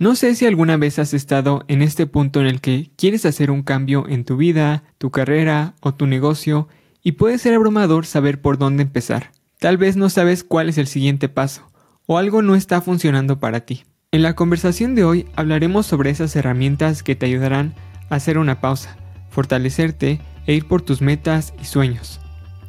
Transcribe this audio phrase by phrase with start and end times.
[0.00, 3.50] No sé si alguna vez has estado en este punto en el que quieres hacer
[3.50, 6.68] un cambio en tu vida, tu carrera o tu negocio
[7.02, 9.32] y puede ser abrumador saber por dónde empezar.
[9.58, 11.68] Tal vez no sabes cuál es el siguiente paso
[12.06, 13.82] o algo no está funcionando para ti.
[14.12, 17.74] En la conversación de hoy hablaremos sobre esas herramientas que te ayudarán
[18.08, 18.96] a hacer una pausa,
[19.30, 22.20] fortalecerte e ir por tus metas y sueños.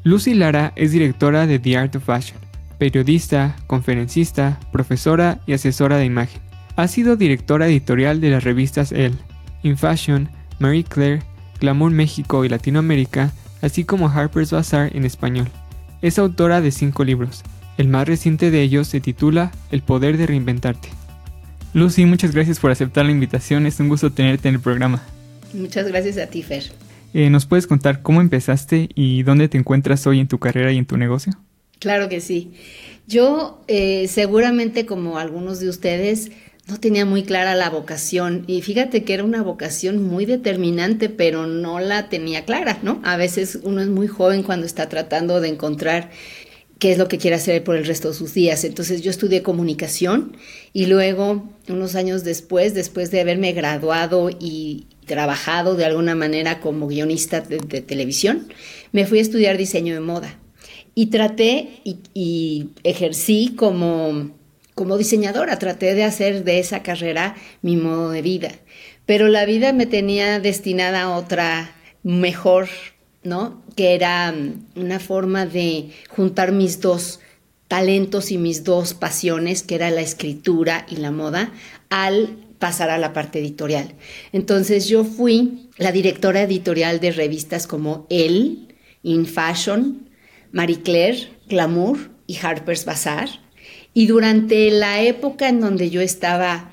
[0.02, 2.40] Lucy Lara es directora de The Art of Fashion,
[2.80, 6.49] periodista, conferencista, profesora y asesora de imagen.
[6.80, 9.18] Ha sido directora editorial de las revistas Elle,
[9.64, 10.30] In Fashion,
[10.60, 11.24] Marie Claire,
[11.60, 15.50] Glamour México y Latinoamérica, así como Harper's Bazaar en español.
[16.02, 17.44] Es autora de cinco libros.
[17.78, 20.88] El más reciente de ellos se titula El poder de reinventarte.
[21.74, 23.66] Lucy, muchas gracias por aceptar la invitación.
[23.66, 25.04] Es un gusto tenerte en el programa.
[25.54, 26.64] Muchas gracias a ti, Fer.
[27.14, 30.78] Eh, ¿Nos puedes contar cómo empezaste y dónde te encuentras hoy en tu carrera y
[30.78, 31.34] en tu negocio?
[31.80, 32.54] Claro que sí.
[33.06, 36.32] Yo eh, seguramente como algunos de ustedes
[36.70, 41.48] no tenía muy clara la vocación y fíjate que era una vocación muy determinante, pero
[41.48, 43.02] no la tenía clara, ¿no?
[43.04, 46.10] A veces uno es muy joven cuando está tratando de encontrar
[46.80, 48.64] qué es lo que quiere hacer por el resto de sus días.
[48.64, 50.38] Entonces yo estudié comunicación
[50.74, 56.88] y luego, unos años después, después de haberme graduado y trabajado de alguna manera como
[56.88, 58.48] guionista de, televisión,
[58.92, 60.40] me fui a estudiar diseño de moda
[60.96, 64.39] y traté y, ejercí como
[64.80, 68.52] como diseñadora, traté de hacer de esa carrera mi modo de vida,
[69.06, 72.70] pero la vida me tenía destinada a otra mejor,
[73.22, 73.62] ¿no?
[73.76, 77.20] Que era mm, una forma de juntar mis dos
[77.68, 81.52] talentos y mis dos pasiones, que era la escritura y la moda,
[81.90, 83.96] al pasar a la parte editorial.
[84.32, 88.70] Entonces yo fui la directora editorial de revistas como Elle,
[89.04, 90.10] In Fashion,
[90.54, 93.49] Marie Claire, Glamour y Harper's Bazaar
[93.94, 96.72] y durante la época en donde yo estaba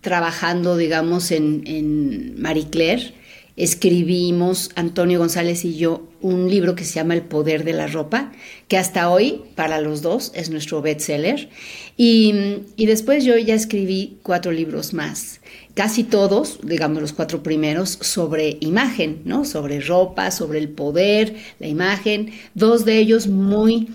[0.00, 3.14] trabajando, digamos, en, Marie Claire,
[3.56, 8.32] escribimos, Antonio González y yo, un libro que se llama El Poder de la Ropa,
[8.68, 11.50] que hasta hoy, para los dos, es nuestro bestseller.
[11.96, 12.34] Y,
[12.76, 15.40] y después yo ya escribí cuatro libros más,
[15.74, 19.44] casi todos, digamos los cuatro primeros, sobre imagen, ¿no?
[19.44, 23.88] Sobre ropa, sobre el poder, la imagen, dos de ellos muy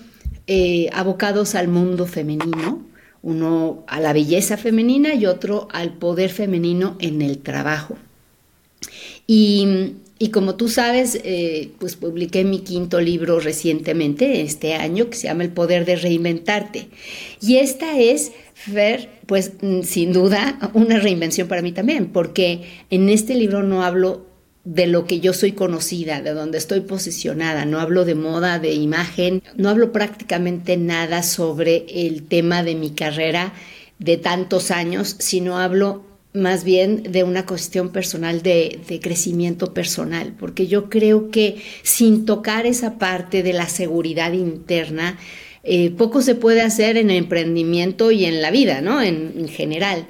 [0.47, 2.85] eh, abocados al mundo femenino,
[3.23, 7.97] uno a la belleza femenina y otro al poder femenino en el trabajo.
[9.28, 9.95] Y,
[10.31, 15.44] como tú sabes, eh, pues publiqué mi quinto libro recientemente, este año, que se llama
[15.44, 16.89] El poder de reinventarte.
[17.41, 18.31] Y esta es,
[19.25, 22.61] pues mm, sin duda, una reinvención para mí también, porque
[22.91, 24.34] en este libro no hablo
[24.66, 27.66] de lo que yo soy conocida, de donde estoy posicionada.
[27.66, 32.90] No hablo de moda, de imagen, no hablo prácticamente nada sobre el tema de mi
[32.90, 33.53] carrera
[34.00, 36.03] de tantos años, sino hablo
[36.34, 42.66] más bien de una cuestión personal de, crecimiento personal, porque yo creo que sin tocar
[42.66, 45.18] esa parte de la seguridad interna,
[45.64, 49.02] eh, poco se puede hacer en el emprendimiento y en la vida, ¿no?
[49.02, 50.08] en general.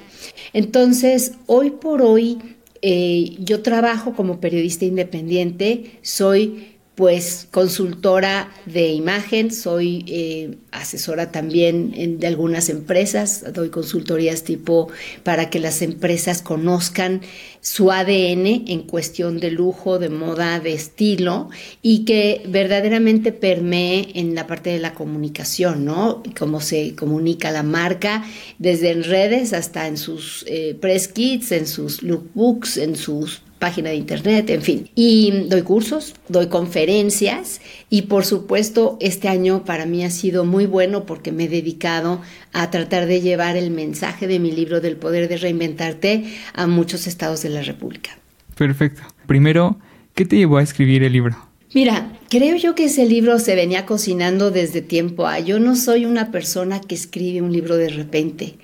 [0.54, 2.40] Entonces, hoy por hoy,
[2.88, 12.19] eh, yo trabajo como periodista independiente, soy pues consultora de imagen, soy eh, asesora también
[12.19, 14.88] de algunas empresas, doy consultorías tipo
[15.23, 17.22] para que las empresas conozcan
[17.59, 21.50] su ADN en cuestión de lujo, de moda, de estilo
[21.81, 26.23] y que verdaderamente permee en la parte de la comunicación, ¿no?
[26.38, 28.23] Cómo se comunica la marca
[28.59, 33.90] desde en redes hasta en sus eh, press kits, en sus lookbooks, en sus página
[33.90, 34.90] de internet, en fin.
[34.96, 40.66] Y doy cursos, doy conferencias y por supuesto este año para mí ha sido muy
[40.66, 42.22] bueno porque me he dedicado
[42.54, 47.08] a tratar de llevar el mensaje de mi libro del poder de reinventarte a muchos
[47.08, 48.12] estados de la República.
[48.56, 49.02] Perfecto.
[49.28, 49.78] Primero,
[50.14, 51.36] ¿qué te llevó a escribir el libro?
[51.74, 55.40] Mira, creo yo que ese libro se venía cocinando desde tiempo a.
[55.40, 58.56] Yo no soy una persona que escribe un libro de repente.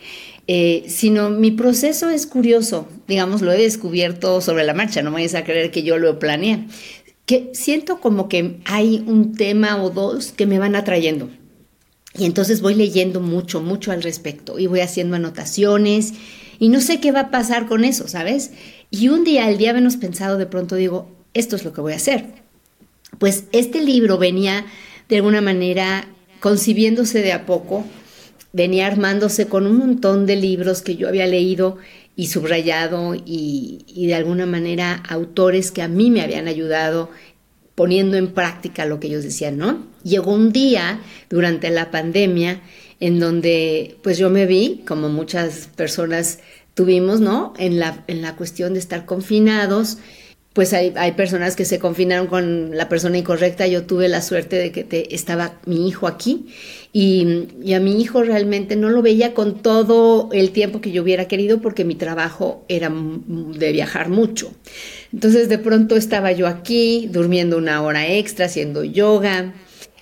[0.47, 5.15] Eh, sino mi proceso es curioso, digamos, lo he descubierto sobre la marcha, no me
[5.15, 6.65] vayas a creer que yo lo planeé,
[7.25, 11.29] que siento como que hay un tema o dos que me van atrayendo.
[12.17, 16.13] Y entonces voy leyendo mucho, mucho al respecto y voy haciendo anotaciones
[16.59, 18.51] y no sé qué va a pasar con eso, ¿sabes?
[18.89, 21.93] Y un día, el día menos pensado, de pronto digo, esto es lo que voy
[21.93, 22.25] a hacer.
[23.17, 24.65] Pues este libro venía
[25.07, 26.07] de alguna manera
[26.41, 27.85] concibiéndose de a poco
[28.53, 31.77] venía armándose con un montón de libros que yo había leído
[32.15, 37.09] y subrayado y, de alguna manera autores que a mí me habían ayudado
[37.75, 39.85] poniendo en práctica lo que ellos decían, ¿no?
[40.03, 40.99] Llegó un día
[41.29, 42.61] durante la pandemia
[42.99, 46.39] en donde pues yo me vi, como muchas personas
[46.73, 47.53] tuvimos, ¿no?
[47.57, 49.97] En la, en la cuestión de estar confinados,
[50.53, 53.67] pues hay, hay, personas que se confinaron con la persona incorrecta.
[53.67, 56.47] Yo tuve la suerte de que te, estaba mi hijo aquí
[56.91, 61.03] y, y, a mi hijo realmente no lo veía con todo el tiempo que yo
[61.03, 64.51] hubiera querido porque mi trabajo era de viajar mucho.
[65.13, 69.53] Entonces de pronto estaba yo aquí durmiendo una hora extra, haciendo yoga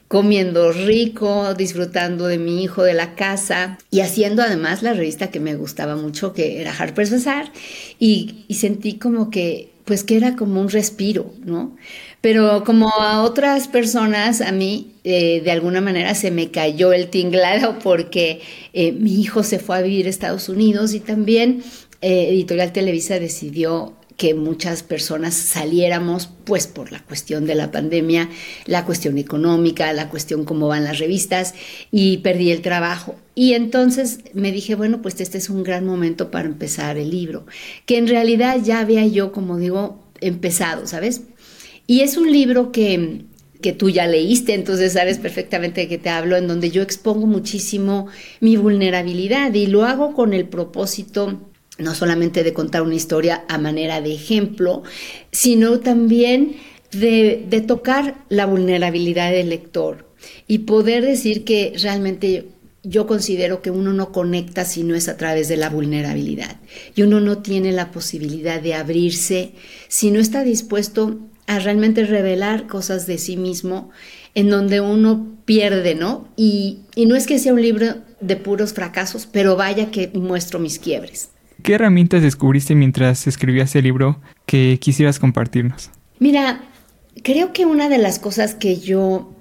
[0.09, 5.39] comiendo rico, disfrutando de mi hijo de la casa y haciendo además la revista que
[5.39, 7.51] me gustaba mucho, que era Harper's Bazaar,
[7.99, 11.75] y, y sentí como que, pues que era como un respiro, ¿no?
[12.21, 17.07] Pero como a otras personas, a mí eh, de alguna manera se me cayó el
[17.07, 18.39] tinglado porque
[18.73, 21.63] eh, mi hijo se fue a vivir a Estados Unidos y también
[22.01, 28.29] eh, Editorial Televisa decidió que muchas personas saliéramos, pues por la cuestión de la pandemia,
[28.65, 31.55] la cuestión económica, la cuestión cómo van las revistas,
[31.89, 33.15] y perdí el trabajo.
[33.33, 37.45] Y entonces me dije, bueno, pues este es un gran momento para empezar el libro,
[37.85, 41.21] que en realidad ya había yo, como digo, empezado, ¿sabes?
[41.87, 43.23] Y es un libro que,
[43.61, 47.25] que tú ya leíste, entonces sabes perfectamente de qué te hablo, en donde yo expongo
[47.25, 48.07] muchísimo
[48.41, 51.48] mi vulnerabilidad y lo hago con el propósito
[51.79, 54.83] no solamente de contar una historia a manera de ejemplo,
[55.31, 56.57] sino también
[56.91, 60.07] de, tocar la vulnerabilidad del lector
[60.47, 62.47] y poder decir que realmente
[62.83, 66.57] yo considero que uno no conecta si no es a través de la vulnerabilidad
[66.95, 69.51] y uno no tiene la posibilidad de abrirse
[69.87, 73.89] si no está dispuesto a realmente revelar cosas de sí mismo
[74.35, 76.27] en donde uno pierde, ¿no?
[76.37, 80.59] Y, y no es que sea un libro de puros fracasos, pero vaya que muestro
[80.59, 81.29] mis quiebres.
[81.63, 85.91] ¿Qué herramientas descubriste mientras escribías el libro que quisieras compartirnos?
[86.19, 86.61] Mira,
[87.23, 89.33] creo que una de las cosas que yo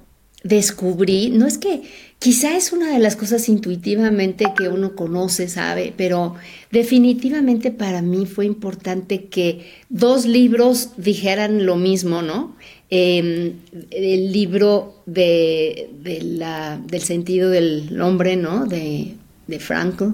[0.45, 1.83] descubrí, no es que
[2.19, 6.35] quizá es una de las cosas intuitivamente que uno conoce, sabe, pero
[6.71, 12.57] definitivamente para mí fue importante que dos libros dijeran lo mismo, ¿no?
[12.91, 13.55] Em,
[13.91, 18.65] el libro de, del sentido del hombre, ¿no?
[18.65, 19.15] De,
[19.47, 20.05] de Frankl.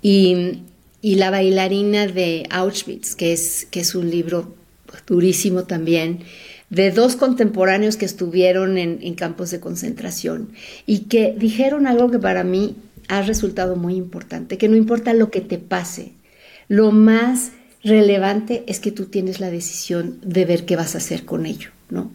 [0.00, 0.60] Y
[1.06, 4.56] y La bailarina de Auschwitz, que es, que es un libro
[5.06, 6.24] durísimo también,
[6.68, 10.50] de dos contemporáneos que estuvieron en, en, campos de concentración
[10.84, 12.74] y que dijeron algo que para mí
[13.06, 16.10] ha resultado muy importante, que no importa lo que te pase,
[16.66, 17.52] lo más
[17.84, 21.70] relevante es que tú tienes la decisión de ver qué vas a hacer con ello,
[21.88, 22.10] ¿no?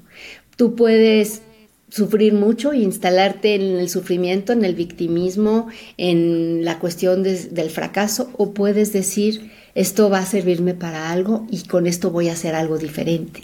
[0.57, 1.43] Tú puedes
[1.91, 5.67] sufrir mucho e instalarte en el sufrimiento, en el victimismo,
[5.97, 11.67] en la cuestión del fracaso, o puedes decir, esto va a servirme para algo y
[11.67, 13.43] con esto voy a hacer algo diferente.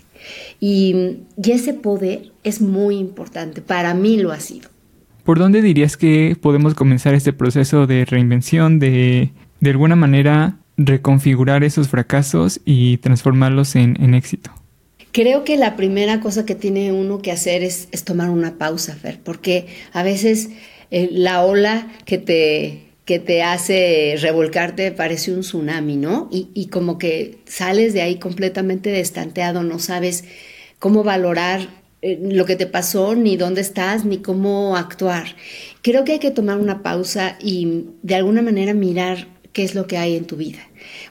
[0.60, 4.70] Y, y ese poder es muy importante, para mí lo ha sido.
[5.24, 11.64] ¿Por dónde dirías que podemos comenzar este proceso de reinvención, de de alguna manera reconfigurar
[11.64, 14.52] esos fracasos y transformarlos en, en éxito?
[15.12, 19.20] Creo que la primera cosa que tiene uno que hacer es, tomar una pausa, Fer,
[19.24, 20.50] porque a veces
[20.92, 26.30] eh, la ola que te, que te hace revolcarte parece un tsunami, ¿no?
[26.32, 30.26] Y, y como que sales de ahí completamente destanteado, no sabes
[30.80, 31.68] cómo valorar
[32.02, 35.36] eh, lo que te pasó, ni dónde estás, ni cómo actuar.
[35.82, 39.88] Creo que hay que tomar una pausa y de alguna manera mirar qué es lo
[39.88, 40.60] que hay en tu vida.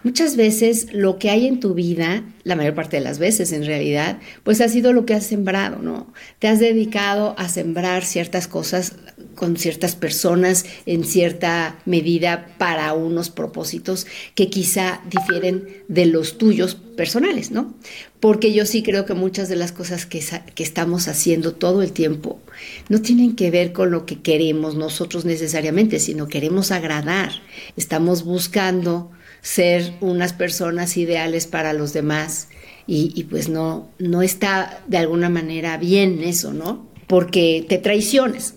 [0.02, 3.64] Muchas veces lo que hay en tu vida, la mayor parte de las veces en
[3.64, 6.12] realidad, pues ha sido lo que has sembrado, ¿no?
[6.38, 8.94] Te has dedicado a sembrar ciertas cosas
[9.34, 16.74] con ciertas personas en cierta medida para unos propósitos que quizá difieren de los tuyos
[16.74, 17.74] personales, ¿no?
[18.18, 21.92] Porque yo sí creo que muchas de las cosas que, que estamos haciendo todo el
[21.92, 22.40] tiempo
[22.88, 27.30] no tienen que ver con lo que queremos nosotros necesariamente, sino queremos agradar.
[27.76, 29.10] Estamos buscando
[29.46, 32.48] ser unas personas ideales para los demás
[32.88, 36.84] y, pues no, no está de alguna manera bien eso, ¿no?
[37.06, 38.54] Porque te traiciones.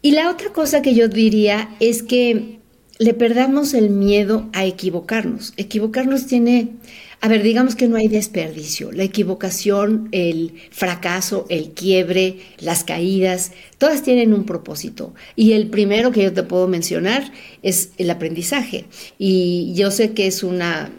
[0.00, 2.58] Y la otra cosa que yo diría es que
[2.98, 5.52] le perdamos el miedo a equivocarnos.
[5.58, 6.70] Equivocarnos tiene
[7.24, 8.92] a ver, digamos que no hay desperdicio.
[8.92, 15.14] La equivocación, el fracaso, el quiebre, las caídas, todas tienen un propósito.
[15.34, 18.84] Y el primero que yo te puedo mencionar es el aprendizaje.
[19.16, 20.92] Y yo sé que es una,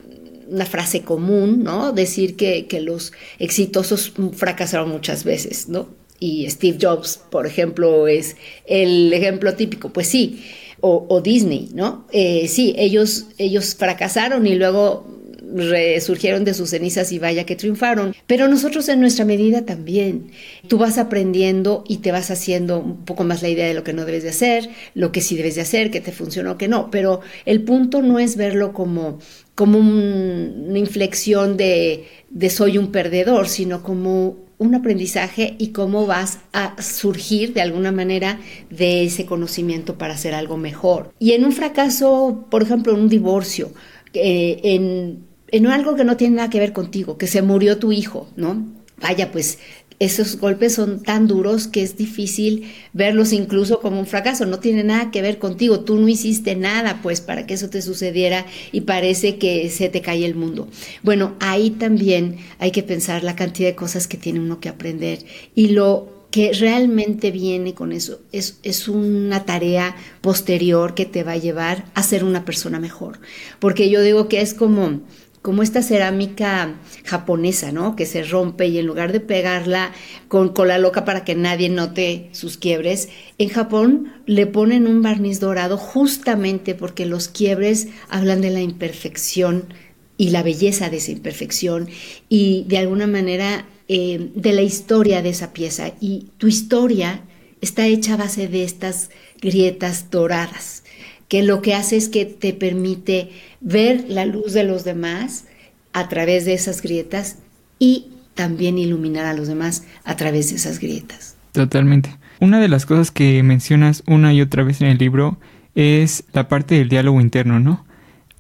[0.67, 1.91] frase común, ¿no?
[1.91, 5.89] Decir que, los exitosos fracasaron muchas veces, ¿no?
[6.20, 9.94] Y Steve Jobs, por ejemplo, es el ejemplo típico.
[9.94, 10.44] Pues sí.
[10.82, 12.05] O, Disney, ¿no?
[12.12, 15.14] Eh, sí, ellos, ellos fracasaron y luego
[15.53, 18.15] resurgieron de sus cenizas y vaya que triunfaron.
[18.27, 20.31] Pero nosotros en nuestra medida también.
[20.67, 23.93] Tú vas aprendiendo y te vas haciendo un poco más la idea de lo que
[23.93, 26.67] no debes de hacer, lo que sí debes de hacer, que te funcionó o que
[26.67, 26.89] no.
[26.91, 29.19] Pero el punto no es verlo como,
[29.53, 36.39] como una inflexión de, de soy un perdedor, sino como un aprendizaje y cómo vas
[36.53, 41.13] a surgir de alguna manera de ese conocimiento para hacer algo mejor.
[41.19, 43.73] Y en un fracaso, por ejemplo, en un divorcio,
[44.13, 45.25] eh, en,
[45.55, 48.65] en algo que no tiene nada que ver contigo, que se murió tu hijo, ¿no?
[49.01, 49.59] Vaya, pues
[50.00, 54.45] esos golpes son tan duros que es difícil verlos incluso como un fracaso.
[54.45, 55.81] No tiene nada que ver contigo.
[55.81, 60.01] Tú no hiciste nada, pues, para que eso te sucediera y parece que se te
[60.01, 60.67] cae el mundo.
[61.01, 65.19] Bueno, ahí también hay que pensar la cantidad de cosas que tiene uno que aprender
[65.55, 71.33] y lo que realmente viene con eso es, es una tarea posterior que te va
[71.33, 73.21] a llevar a ser una persona mejor.
[73.59, 75.00] Porque yo digo que es como
[75.45, 76.73] como esta cerámica
[77.03, 77.95] japonesa, ¿no?
[77.95, 79.91] Que se rompe y en lugar de pegarla
[80.27, 85.39] con cola loca para que nadie note sus quiebres, en Japón le ponen un barniz
[85.39, 89.71] dorado justamente porque los quiebres hablan de la imperfección
[90.17, 91.89] y la belleza de esa imperfección
[92.27, 95.91] y de alguna manera eh, de la historia de esa pieza.
[96.01, 97.21] Y tu historia
[97.61, 99.11] está hecha a base de estas
[99.41, 100.81] grietas doradas
[101.27, 103.29] que lo que hace es que te permite
[103.62, 105.46] ver la luz de los demás
[105.94, 107.38] a través de esas grietas
[107.79, 111.36] y también iluminar a los demás a través de esas grietas.
[111.53, 112.15] Totalmente.
[112.39, 115.38] Una de las cosas que mencionas una y otra vez en el libro
[115.74, 117.86] es la parte del diálogo interno, ¿no?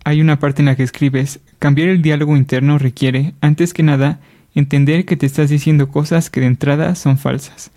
[0.03, 4.19] Hay una parte en la que escribes, cambiar el diálogo interno requiere, antes que nada,
[4.53, 7.71] entender que te estás diciendo cosas que de entrada son falsas.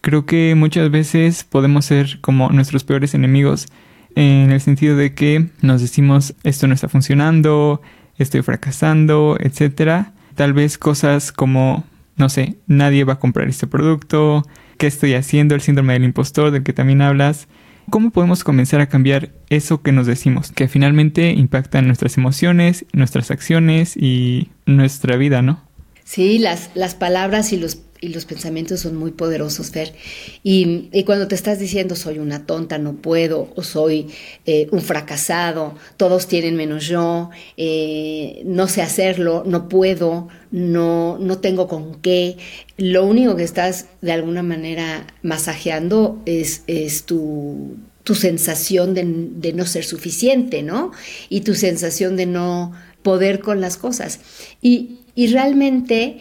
[0.00, 3.66] Creo que muchas veces podemos ser como nuestros peores enemigos
[4.14, 7.80] en el sentido de que nos decimos esto no está funcionando,
[8.18, 10.12] estoy fracasando, etcétera.
[10.34, 11.84] Tal vez cosas como,
[12.16, 14.46] no sé, nadie va a comprar este producto,
[14.78, 17.48] qué estoy haciendo, el síndrome del impostor del que también hablas.
[17.90, 22.86] ¿Cómo podemos comenzar a cambiar eso que nos decimos, que finalmente impacta en nuestras emociones,
[22.92, 25.60] nuestras acciones y nuestra vida, ¿no?
[26.04, 29.92] Sí, las, las palabras y los y los pensamientos son muy poderosos, Fer.
[30.42, 34.08] Y, cuando te estás diciendo soy una tonta, no puedo, o soy
[34.46, 41.38] eh, un fracasado, todos tienen menos yo, eh, no sé hacerlo, no puedo, no, no
[41.38, 42.36] tengo con qué,
[42.76, 49.52] lo único que estás de alguna manera masajeando es, es tu, tu sensación de, de
[49.52, 50.92] no ser suficiente, ¿no?
[51.28, 54.20] Y tu sensación de no poder con las cosas.
[54.62, 56.18] Y, y realmente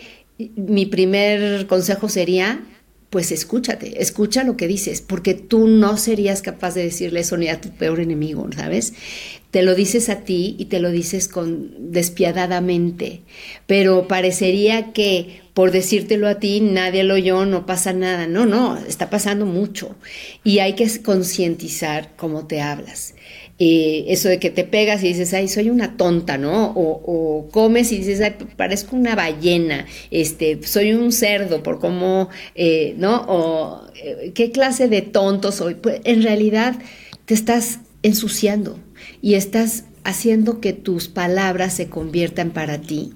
[0.56, 2.64] mi primer consejo sería,
[3.10, 7.50] pues escúchate, escucha lo que dices, porque tú no serías capaz de decirle eso ni
[7.50, 8.94] a tu peor enemigo, ¿sabes?
[9.52, 13.22] Te lo dices a ti y te lo dices con despiadadamente,
[13.66, 18.28] pero parecería que por decírtelo a ti nadie lo oyó, no pasa nada.
[18.28, 19.96] No, no, está pasando mucho
[20.44, 23.16] y hay que concientizar cómo te hablas.
[23.62, 26.72] Eh, eso de que te pegas y dices, ay, soy una tonta, ¿no?
[26.78, 32.96] O, comes y dices, ay, parezco una ballena, este, soy un cerdo por cómo, eh,
[32.98, 33.26] ¿no?
[33.28, 35.76] O eh, qué clase de tonto soy.
[35.76, 36.80] Pues en realidad
[37.26, 38.80] te estás ensuciando
[39.22, 43.12] y estás haciendo que tus palabras se conviertan para ti.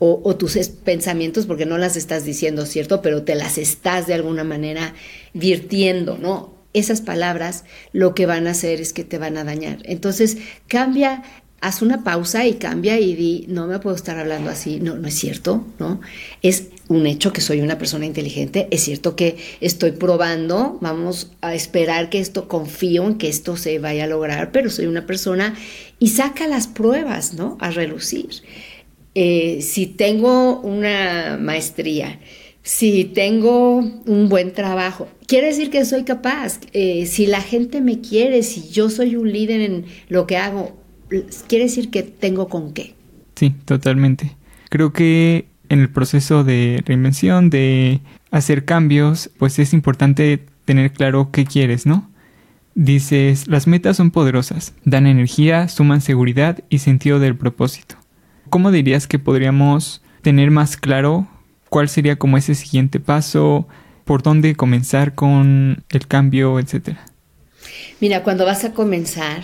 [0.00, 3.00] O, o, tus pensamientos, porque no las estás diciendo, ¿cierto?
[3.00, 4.92] Pero te las estás de alguna manera
[5.34, 6.53] virtiendo, ¿no?
[6.74, 9.78] Esas palabras lo que van a hacer es que te van a dañar.
[9.84, 10.36] Entonces,
[10.68, 11.22] cambia,
[11.64, 15.08] haz una pausa y cambia y di, no me puedo estar hablando así, no, no
[15.08, 16.02] es cierto, ¿no?
[16.42, 21.54] Es un hecho que soy una persona inteligente, es cierto que estoy probando, vamos a
[21.54, 25.54] esperar que esto, confío en que esto se vaya a lograr, pero soy una persona
[25.98, 27.56] y saca las pruebas, ¿no?
[27.60, 28.28] A relucir.
[29.14, 32.20] Eh, si tengo una maestría,
[32.64, 36.58] si tengo un buen trabajo, quiere decir que soy capaz.
[36.72, 40.74] Eh, si la gente me quiere, si yo soy un líder en lo que hago,
[41.46, 42.94] quiere decir que tengo con qué.
[43.36, 44.34] Sí, totalmente.
[44.70, 51.30] Creo que en el proceso de reinvención, de hacer cambios, pues es importante tener claro
[51.30, 52.10] qué quieres, ¿no?
[52.74, 57.96] Dices, las metas son poderosas, dan energía, suman seguridad y sentido del propósito.
[58.48, 61.28] ¿Cómo dirías que podríamos tener más claro
[61.74, 63.66] cuál sería como ese siguiente paso,
[64.04, 67.04] por dónde comenzar con el cambio, etcétera.
[67.98, 69.42] Mira, cuando vas a comenzar,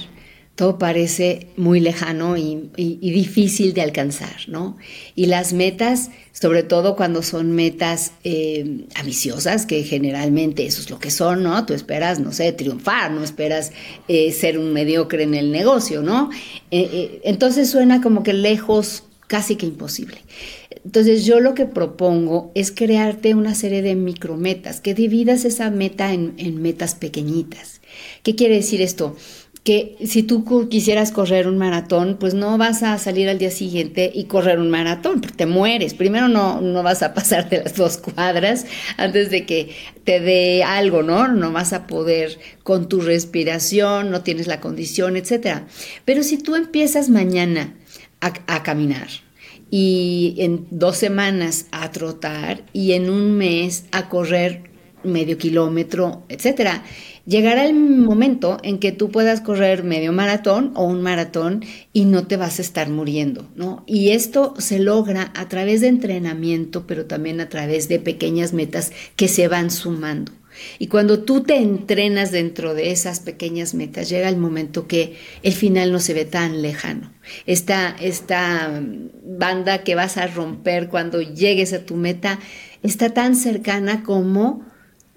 [0.55, 2.71] todo parece muy lejano y,
[3.01, 4.77] difícil de alcanzar, ¿no?
[5.17, 11.01] Y las metas, sobre todo cuando son metas eh, ambiciosas, que generalmente eso es lo
[11.01, 11.67] que son, ¿no?
[11.67, 13.73] Tú esperas, no sé, triunfar, no esperas
[14.07, 16.31] eh, ser un mediocre en el negocio, ¿no?
[16.71, 20.19] Eh, entonces suena como que lejos casi que imposible.
[20.85, 26.13] Entonces yo lo que propongo es crearte una serie de micrometas, que dividas esa meta
[26.13, 27.81] en, metas pequeñitas.
[28.25, 29.17] ¿Qué quiere decir esto?
[29.63, 34.11] que si tú quisieras correr un maratón, pues no vas a salir al día siguiente
[34.13, 35.93] y correr un maratón, porque te mueres.
[35.93, 38.65] Primero no, no vas a pasarte las dos cuadras
[38.97, 39.69] antes de que
[40.05, 41.29] te dé algo, ¿no?
[41.29, 45.59] No vas a poder con tu respiración, no tienes la condición, etc.
[46.07, 47.75] Pero si tú empiezas mañana
[48.21, 49.09] a, caminar,
[49.71, 54.71] y en dos semanas a trotar y en un mes a correr
[55.03, 56.83] medio kilómetro, etcétera
[57.31, 62.27] llegará el momento en que tú puedas correr medio maratón o un maratón y no
[62.27, 63.85] te vas a estar muriendo, ¿no?
[63.87, 68.93] Y esto se logra a través de entrenamiento, pero también a través de pequeñas metas
[69.17, 70.33] que se van sumando.
[70.79, 75.53] Y cuando tú te entrenas dentro de esas pequeñas metas, llega el momento que el
[75.53, 77.13] final no se ve tan lejano.
[77.47, 78.83] Esta, esta
[79.25, 82.39] banda que vas a romper cuando llegues a tu meta
[82.83, 84.65] está tan cercana como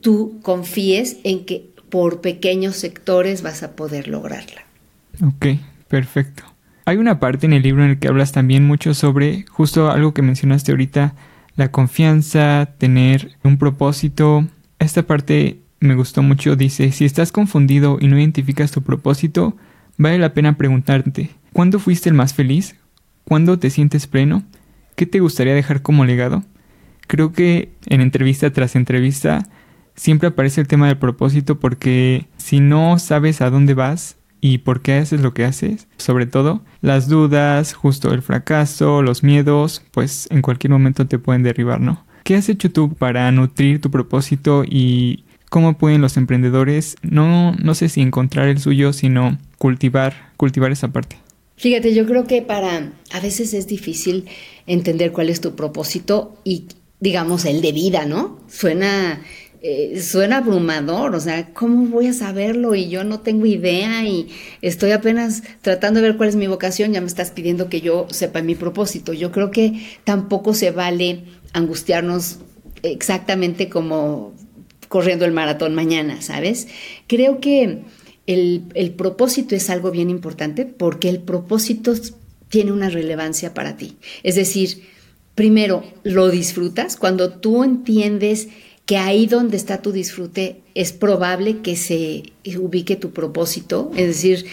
[0.02, 4.64] tú confíes en que por pequeños sectores vas a poder lograrla.
[5.24, 5.46] Ok,
[5.88, 6.44] perfecto.
[6.86, 10.14] Hay una parte en el libro en el que hablas también mucho sobre justo algo
[10.14, 11.16] que mencionaste ahorita,
[11.56, 14.48] la confianza, tener un propósito.
[14.80, 16.56] Esta parte me gustó mucho.
[16.56, 19.56] Dice, si estás confundido y no identificas tu propósito,
[19.98, 22.76] vale la pena preguntarte, ¿cuándo fuiste el más feliz?
[23.26, 24.44] ¿Cuándo te sientes pleno?
[24.96, 26.44] ¿Qué te gustaría dejar como legado?
[27.08, 29.48] Creo que en entrevista tras entrevista
[29.96, 34.82] siempre aparece el tema del propósito porque si no sabes a dónde vas y por
[34.82, 40.28] qué haces lo que haces, sobre todo las dudas, justo el fracaso, los miedos, pues
[40.32, 42.06] en cualquier momento te pueden derribar, ¿no?
[42.24, 47.76] ¿Qué has hecho tú para nutrir tu propósito y cómo pueden los emprendedores no no
[47.76, 51.18] sé si encontrar el suyo, sino cultivar cultivar esa parte?
[51.56, 54.26] Fíjate, yo creo que para a veces es difícil
[54.66, 56.66] entender cuál es tu propósito y
[57.00, 58.40] digamos el de vida, ¿no?
[58.48, 59.22] Suena
[59.66, 62.76] eh, suena abrumador, o sea, ¿cómo voy a saberlo?
[62.76, 64.28] Y yo no tengo idea y
[64.62, 68.08] estoy apenas tratando de ver cuál es mi vocación, ya me estás pidiendo que yo
[68.10, 69.14] sepa mi propósito.
[69.14, 72.40] Yo creo que tampoco se vale angustiarnos
[72.82, 74.34] exactamente como
[74.90, 76.68] corriendo el maratón mañana, ¿sabes?
[77.08, 77.80] Creo que
[78.28, 81.94] el, el propósito es algo bien importante porque el propósito
[82.50, 83.98] tiene una relevancia para ti.
[84.22, 84.84] Es decir,
[85.36, 88.50] primero, lo disfrutas cuando tú entiendes
[88.86, 92.24] que ahí donde está tu disfrute es probable que se
[92.60, 93.92] ubique tu propósito.
[93.96, 94.46] Es decir,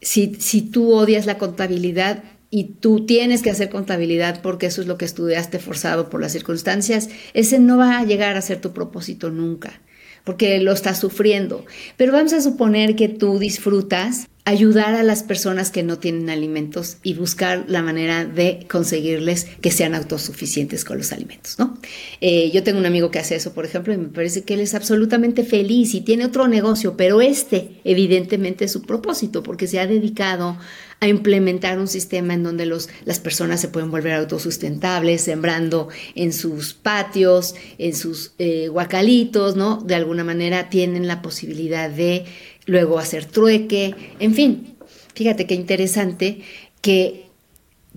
[0.00, 4.86] si, si tú odias la contabilidad y tú tienes que hacer contabilidad porque eso es
[4.86, 8.72] lo que estudiaste forzado por las circunstancias, ese no va a llegar a ser tu
[8.72, 9.80] propósito nunca,
[10.24, 11.64] porque lo estás sufriendo.
[11.96, 16.98] Pero vamos a suponer que tú disfrutas ayudar a las personas que no tienen alimentos
[17.02, 21.76] y buscar la manera de conseguirles que sean autosuficientes con los alimentos, ¿no?
[22.20, 24.60] Eh, yo tengo un amigo que hace eso, por ejemplo, y me parece que él
[24.60, 29.80] es absolutamente feliz y tiene otro negocio, pero este evidentemente es su propósito porque se
[29.80, 30.56] ha dedicado
[31.00, 36.32] a implementar un sistema en donde los, las personas se pueden volver autosustentables, sembrando en
[36.32, 39.76] sus patios, en sus eh, guacalitos, ¿no?
[39.76, 42.24] De alguna manera tienen la posibilidad de
[42.66, 44.76] luego hacer trueque, en fin.
[45.14, 46.42] Fíjate qué interesante
[46.82, 47.26] que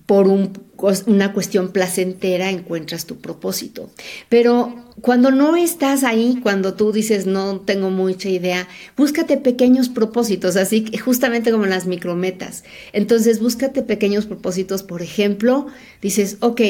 [0.05, 3.91] por una cuestión placentera encuentras tu propósito.
[4.27, 10.55] Pero cuando no estás ahí, cuando tú dices no tengo mucha idea, búscate pequeños propósitos,
[10.55, 12.63] así justamente como las micrometas.
[12.93, 15.67] Entonces búscate pequeños propósitos, por ejemplo,
[16.01, 16.61] dices, ok,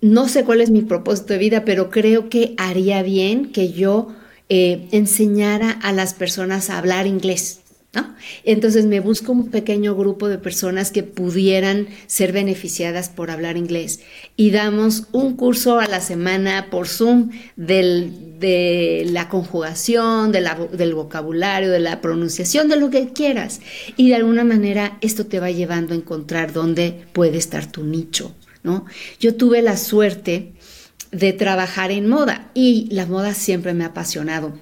[0.00, 4.14] no sé cuál es mi propósito de vida, pero creo que haría bien que yo
[4.54, 7.60] eh, enseñara a las personas a hablar inglés.
[7.94, 8.14] ¿No?
[8.44, 14.00] Entonces me busco un pequeño grupo de personas que pudieran ser beneficiadas por hablar inglés
[14.36, 21.80] y damos un curso a la semana por Zoom de la conjugación, del vocabulario, de
[21.80, 23.60] la pronunciación, de lo que quieras.
[23.96, 28.34] Y de alguna manera esto te va llevando a encontrar dónde puede estar tu nicho.
[28.62, 28.84] ¿no?
[29.18, 30.52] Yo tuve la suerte
[31.12, 34.52] de trabajar en moda y la moda siempre me ha apasionado.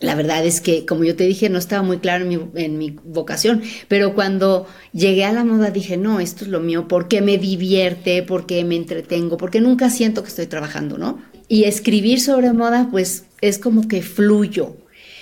[0.00, 3.62] La verdad es que, como yo te dije, no estaba muy claro en mi, vocación,
[3.86, 8.24] pero cuando llegué a la moda dije, no, esto es lo mío, porque me divierte,
[8.24, 11.22] porque me entretengo, porque nunca siento que estoy trabajando, ¿no?
[11.46, 14.76] Y escribir sobre moda, pues es como que fluyo.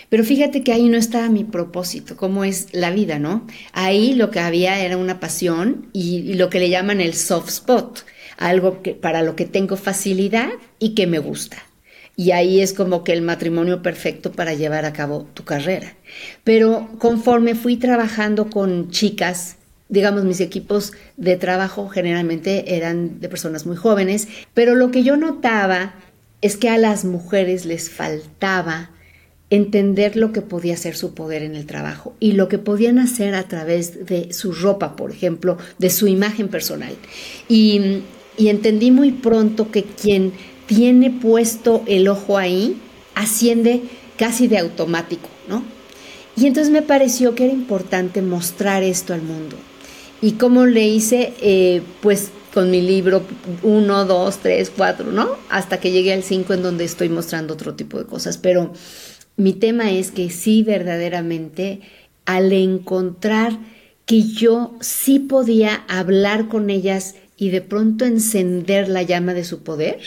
[0.09, 3.47] Pero fíjate que ahí no estaba mi propósito, como es la vida, ¿no?
[3.73, 8.05] Ahí lo que había era una pasión y lo que le llaman el soft spot
[8.41, 10.51] algo que, para lo que tengo facilidad
[10.81, 11.59] y que me gusta.
[12.17, 15.95] Y ahí es como que el matrimonio perfecto para llevar a cabo tu carrera.
[16.43, 19.57] Pero conforme fui trabajando con chicas
[19.91, 25.17] digamos, mis equipos de trabajo generalmente eran de personas muy jóvenes, pero lo que yo
[25.17, 25.95] notaba
[26.41, 28.91] es que a las mujeres les faltaba
[29.51, 33.35] entender lo que podía ser su poder en el trabajo y lo que podían hacer
[33.35, 36.95] a través de su ropa, por ejemplo, de su imagen personal.
[37.49, 38.03] Y,
[38.41, 40.33] y entendí muy pronto que quien
[40.65, 42.81] tiene puesto el ojo ahí
[43.15, 43.83] asciende
[44.17, 45.63] casi de automático, ¿no?
[46.37, 49.57] Y entonces me pareció que era importante mostrar esto al mundo.
[50.23, 51.35] ¿Y cómo le hice?
[51.43, 53.23] Eh, pues con mi libro
[53.63, 55.29] 1, 2, 3, 4, ¿no?
[55.51, 58.39] Hasta que llegué al 5 en donde estoy mostrando otro tipo de cosas.
[58.39, 58.73] Pero
[59.37, 61.81] mi tema es que sí, verdaderamente,
[62.25, 63.59] al encontrar
[64.07, 69.65] que yo sí podía hablar con ellas y de pronto encender la llama de su
[69.65, 69.99] poder,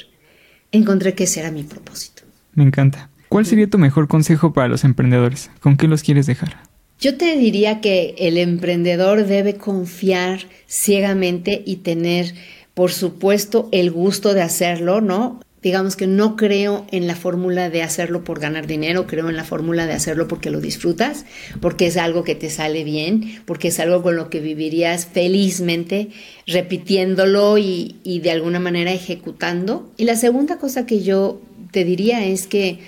[0.71, 2.21] encontré que ese era mi propósito.
[2.53, 3.09] Me encanta.
[3.27, 5.49] ¿Cuál sería tu mejor consejo para los emprendedores?
[5.59, 6.55] ¿Con qué los quieres dejar?
[6.99, 12.35] Yo te diría que el emprendedor debe confiar ciegamente y tener,
[12.75, 15.41] por supuesto, el gusto de hacerlo, ¿no?
[15.63, 19.43] Digamos que no creo en la fórmula de hacerlo por ganar dinero, creo en la
[19.43, 21.25] fórmula de hacerlo porque lo disfrutas,
[21.61, 26.09] porque es algo que te sale bien, porque es algo con lo que vivirías felizmente,
[26.45, 29.91] repitiéndolo y, y de alguna manera ejecutando.
[29.97, 32.79] Y la segunda cosa que yo te diría es que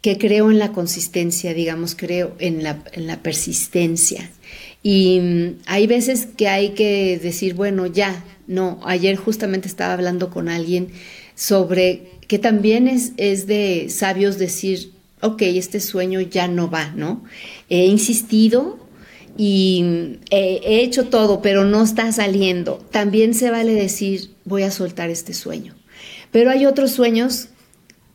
[0.00, 4.30] que creo en la consistencia, digamos, creo en la, en la persistencia.
[4.82, 10.30] Y mm, hay veces que hay que decir, bueno, ya, no, ayer justamente estaba hablando
[10.30, 10.88] con alguien
[11.34, 17.24] sobre que también es, es de sabios decir, ok, este sueño ya no va, ¿no?
[17.68, 18.78] He insistido
[19.36, 22.76] y he, he hecho todo, pero no está saliendo.
[22.92, 25.74] También se vale decir, voy a soltar este sueño.
[26.30, 27.48] Pero hay otros sueños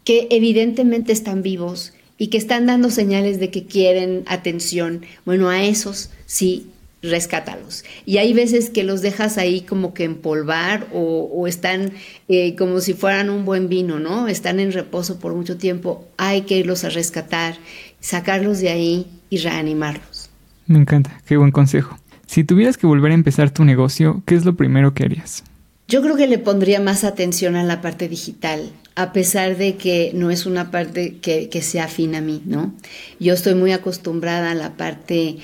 [0.05, 5.65] que evidentemente están vivos y que están dando señales de que quieren atención, bueno, a
[5.65, 6.67] esos sí,
[7.09, 7.83] rescátalos.
[8.05, 11.91] Y hay veces que los dejas ahí como que empolvar o, o están
[12.27, 14.27] eh, como si fueran un buen vino, ¿no?
[14.27, 16.07] Están en reposo por mucho tiempo.
[16.17, 17.55] Hay que irlos a rescatar,
[17.99, 20.29] sacarlos de ahí y reanimarlos.
[20.67, 21.97] Me encanta, qué buen consejo.
[22.25, 25.43] Si tuvieras que volver a empezar tu negocio, ¿qué es lo primero que harías?
[25.87, 30.11] Yo creo que le pondría más atención a la parte digital, a pesar de que
[30.15, 32.73] no es una parte que, que sea afín a mí, ¿no?
[33.19, 35.37] Yo estoy muy acostumbrada a la parte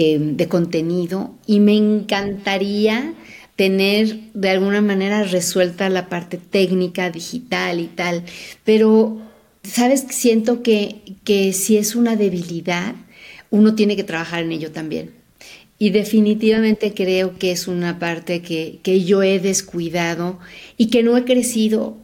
[0.00, 3.14] eh, de contenido y me encantaría
[3.56, 8.22] tener de alguna manera resuelta la parte técnica, digital y tal,
[8.62, 9.20] pero,
[9.64, 10.04] ¿sabes?
[10.10, 12.94] Siento que, que si es una debilidad,
[13.50, 15.14] uno tiene que trabajar en ello también.
[15.80, 20.38] Y definitivamente creo que es una parte que, que yo he descuidado
[20.76, 21.96] y que no he crecido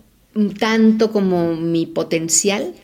[0.59, 2.75] tanto como mi potencial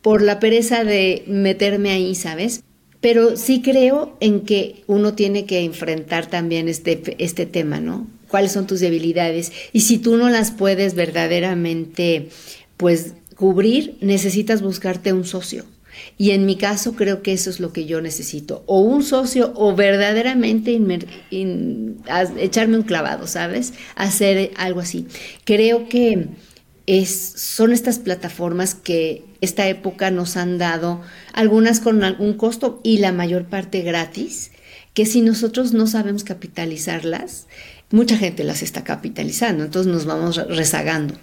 [0.00, 2.62] por la pereza de meterme ahí, ¿sabes?
[3.04, 8.06] Pero sí creo en que uno tiene que enfrentar también este, este tema, ¿no?
[8.28, 9.52] ¿Cuáles son tus debilidades?
[9.74, 12.30] Y si tú no las puedes verdaderamente,
[12.78, 15.66] pues, cubrir, necesitas buscarte un socio
[16.16, 19.52] y en mi caso creo que eso es lo que yo necesito, o un socio
[19.54, 20.80] o verdaderamente
[22.40, 23.74] echarme un clavado, ¿sabes?
[23.96, 25.06] Hacer algo así.
[25.44, 26.28] Creo que
[26.86, 31.00] es, son estas plataformas que esta época nos han dado,
[31.32, 34.50] algunas con algún costo y la mayor parte gratis,
[34.92, 37.46] que si nosotros no sabemos capitalizarlas,
[37.90, 41.14] mucha gente las está capitalizando, entonces nos vamos rezagando.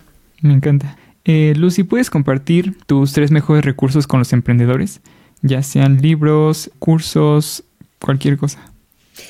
[0.41, 0.97] Me encanta.
[1.25, 5.01] Eh, Lucy, ¿puedes compartir tus tres mejores recursos con los emprendedores?
[5.41, 7.63] Ya sean libros, cursos,
[7.99, 8.71] cualquier cosa.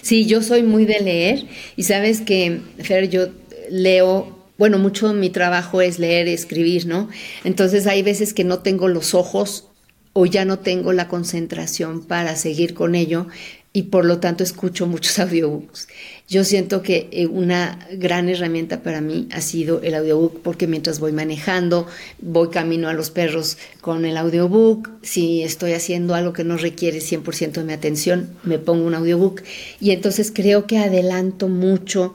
[0.01, 3.27] Sí, yo soy muy de leer y sabes que, Fer, yo
[3.69, 7.09] leo, bueno, mucho mi trabajo es leer y escribir, ¿no?
[7.43, 9.65] Entonces hay veces que no tengo los ojos
[10.13, 13.25] o ya no tengo la concentración para seguir con ello
[13.73, 15.87] y por lo tanto escucho muchos audiobooks.
[16.27, 20.99] Yo siento que eh, una gran herramienta para mí ha sido el audiobook porque mientras
[20.99, 21.87] voy manejando,
[22.19, 26.99] voy camino a los perros con el audiobook, si estoy haciendo algo que no requiere
[26.99, 29.41] 100% de mi atención, me pongo un audiobook
[29.79, 32.13] y entonces creo que adelanto mucho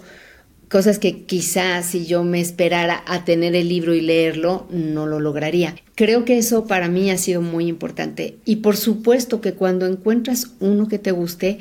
[0.68, 5.20] cosas que quizás si yo me esperara a tener el libro y leerlo, no lo
[5.20, 5.76] lograría.
[5.94, 8.36] Creo que eso para mí ha sido muy importante.
[8.44, 11.58] Y por supuesto que cuando encuentras uno que te guste,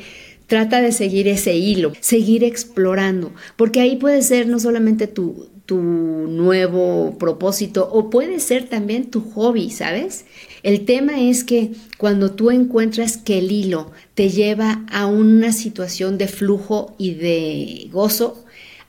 [0.48, 5.78] trata de seguir ese hilo, seguir explorando, porque ahí puede ser no solamente tu, tu
[5.78, 10.26] nuevo propósito o puede ser también tu hobby, ¿sabes?
[10.62, 16.18] El tema es que cuando tú encuentras que el hilo te lleva a una situación
[16.18, 18.45] de flujo y de gozo,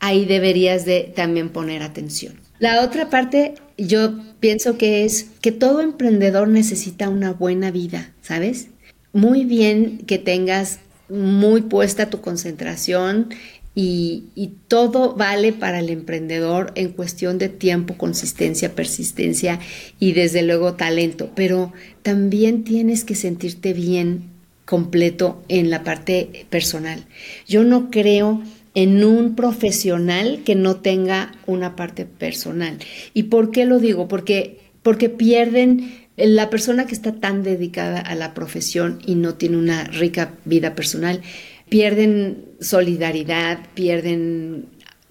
[0.07, 2.35] ahí deberías de también poner atención.
[2.61, 8.69] La otra parte, yo pienso que es que todo emprendedor necesita una buena vida, ¿sabes?
[9.13, 13.31] Muy bien que tengas muy puesta tu concentración
[13.75, 14.23] y,
[14.69, 19.61] todo vale para el emprendedor en cuestión de tiempo, consistencia, persistencia
[20.01, 24.31] y desde luego talento, pero también tienes que sentirte bien
[24.65, 27.07] completo en la parte personal.
[27.47, 28.43] Yo no creo
[28.77, 32.79] en un profesional que no tenga una parte personal.
[33.13, 34.07] ¿Y por qué lo digo?
[34.07, 39.57] Porque, porque pierden la persona que está tan dedicada a la profesión y no tiene
[39.57, 41.23] una rica vida personal
[41.69, 44.67] pierden solidaridad, pierden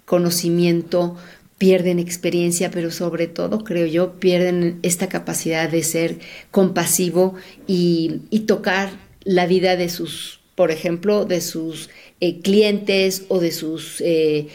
[0.05, 1.15] conocimiento,
[1.57, 6.19] pierden experiencia, pero sobre todo, creo yo, pierden esta capacidad de ser
[6.51, 7.35] compasivo
[7.67, 8.89] y, tocar
[9.23, 14.47] la vida de sus, por ejemplo, de sus eh, clientes o de sus eh,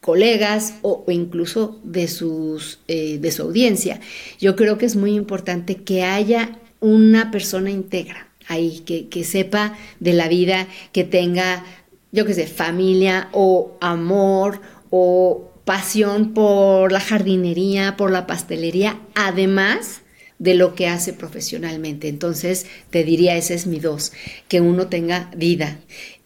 [0.00, 4.00] colegas o, incluso de, sus, eh, de su audiencia.
[4.40, 10.14] Yo creo que es muy importante que haya una persona íntegra ahí, que, sepa de
[10.14, 11.64] la vida, que tenga,
[12.12, 20.00] yo qué sé, familia o amor o pasión por la jardinería, por la pastelería, además
[20.38, 22.08] de lo que hace profesionalmente.
[22.08, 24.12] Entonces, te diría, ese es mi dos,
[24.48, 25.78] que uno tenga vida.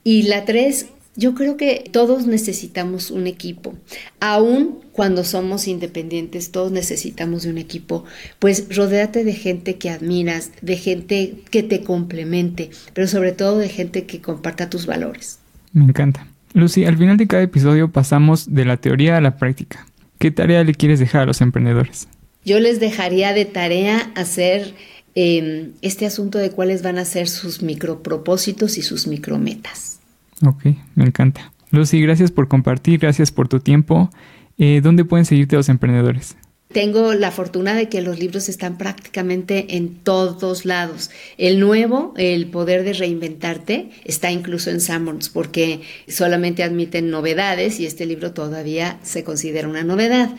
[0.05, 3.75] Y la tres, yo creo que todos necesitamos un equipo,
[4.21, 8.05] aún cuando somos independientes, todos necesitamos de un equipo,
[8.39, 13.69] pues rodéate de gente que admiras, de gente que te complemente, pero sobre todo de
[13.69, 15.39] gente que comparta tus valores.
[15.73, 16.27] Me encanta.
[16.55, 19.87] Lucy, al final de cada episodio pasamos de la teoría a la práctica.
[20.19, 22.09] ¿Qué tarea le quieres dejar a los emprendedores?
[22.45, 24.75] Yo les dejaría de tarea hacer
[25.15, 30.01] em, este asunto de cuáles van a ser sus micropropósitos y sus micrometas.
[30.45, 31.53] Ok, me encanta.
[31.71, 34.11] Lucy, gracias por compartir, gracias por tu tiempo.
[34.59, 36.37] Eh, ¿Dónde pueden seguirte los emprendedores?
[36.73, 41.11] Tengo la fortuna de que los libros están prácticamente en todos lados.
[41.37, 47.85] El nuevo, El poder de reinventarte, está incluso en Sanborns porque solamente admiten novedades y
[47.85, 50.31] este libro todavía se considera una novedad.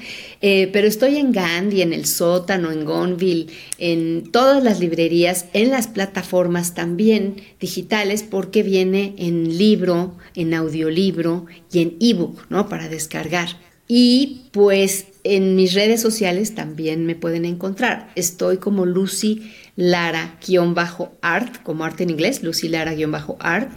[0.42, 5.70] Eh, pero estoy en Gandhi, en El Sótano, en Gonville, en todas las librerías, en
[5.70, 12.70] las plataformas también digitales porque viene en libro, en audiolibro y en ebook, ¿no?
[12.70, 13.50] Para descargar.
[13.88, 18.12] Y pues en mis redes sociales también me pueden encontrar.
[18.16, 23.72] Estoy como Lucy Lara-art, como arte en inglés, Lucy Lara-art,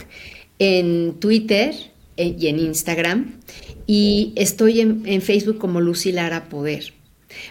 [0.59, 1.73] en Twitter
[2.17, 3.39] eh, y en Instagram.
[3.85, 6.93] Y estoy en, Facebook como Lucy Lara Poder.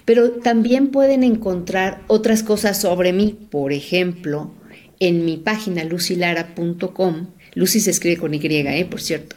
[0.04, 4.52] Pero también pueden encontrar otras cosas sobre mí, por ejemplo,
[5.00, 7.28] en mi página lucylara.com.
[7.54, 9.36] Lucy se escribe con Y, eh, por cierto.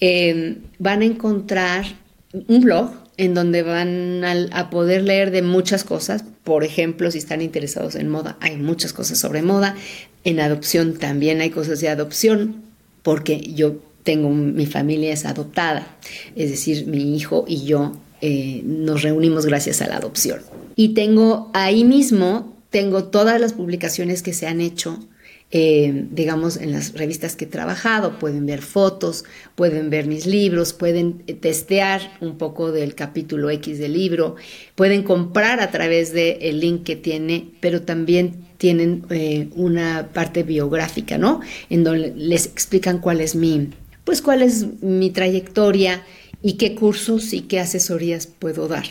[0.00, 1.84] Eh, van a encontrar
[2.32, 6.24] un blog en donde van a, poder leer de muchas cosas.
[6.44, 9.76] Por ejemplo, si están interesados en moda, hay muchas cosas sobre moda.
[10.24, 12.62] En adopción también hay cosas de adopción,
[13.02, 15.96] porque yo tengo, mi familia es adoptada,
[16.36, 20.40] es decir, mi hijo y yo eh, nos reunimos gracias a la adopción.
[20.76, 25.00] Y tengo ahí mismo, tengo todas las publicaciones que se han hecho
[25.50, 30.74] eh, digamos, en las revistas que he trabajado, pueden ver fotos, pueden ver mis libros,
[30.74, 34.36] pueden eh, testear un poco del capítulo X del libro,
[34.74, 41.16] pueden comprar a través del link que tiene, pero también tienen eh, una parte biográfica,
[41.16, 41.40] ¿no?
[41.70, 43.70] En donde les explican cuál es mi,
[44.04, 46.02] pues cuál es mi trayectoria
[46.42, 48.84] y qué cursos y qué asesorías puedo dar.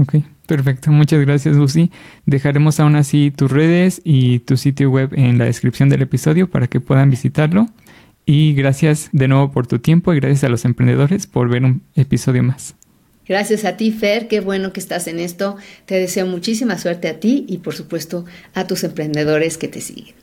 [0.00, 0.14] Ok,
[0.48, 0.90] perfecto.
[0.90, 1.92] Muchas gracias, Lucy.
[2.26, 6.66] Dejaremos aún así tus redes y tu sitio web en la descripción del episodio para
[6.66, 7.68] que puedan visitarlo.
[8.26, 11.82] Y gracias de nuevo por tu tiempo y gracias a los emprendedores por ver un
[11.94, 12.74] episodio más.
[13.28, 14.26] Gracias a ti, Fer.
[14.26, 15.56] Qué bueno que estás en esto.
[15.84, 20.14] Te deseo muchísima suerte a ti y, por supuesto, a tus emprendedores que te siguen.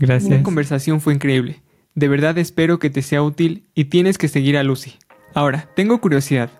[0.00, 0.30] Gracias.
[0.30, 1.60] La conversación fue increíble.
[1.94, 4.94] De verdad espero que te sea útil y tienes que seguir a Lucy.
[5.34, 6.50] Ahora, tengo curiosidad.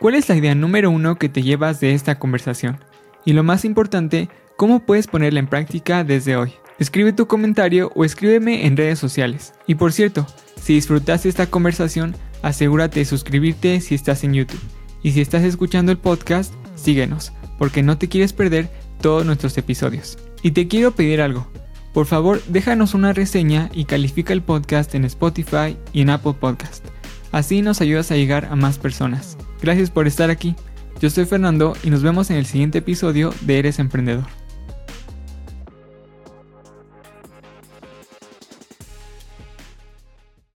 [0.00, 2.78] ¿Cuál es la idea número uno que te llevas de esta conversación?
[3.26, 6.54] Y lo más importante, ¿cómo puedes ponerla en práctica desde hoy?
[6.78, 9.52] Escribe tu comentario o escríbeme en redes sociales.
[9.66, 10.26] Y por cierto,
[10.58, 14.62] si disfrutaste esta conversación, asegúrate de suscribirte si estás en YouTube.
[15.02, 18.70] Y si estás escuchando el podcast, síguenos, porque no te quieres perder
[19.02, 20.16] todos nuestros episodios.
[20.40, 21.46] Y te quiero pedir algo.
[21.92, 26.86] Por favor, déjanos una reseña y califica el podcast en Spotify y en Apple Podcast.
[27.32, 29.36] Así nos ayudas a llegar a más personas.
[29.62, 30.54] Gracias por estar aquí.
[31.00, 34.39] Yo soy Fernando y nos vemos en el siguiente episodio de Eres Emprendedor.